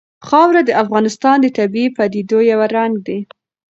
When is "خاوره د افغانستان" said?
0.27-1.37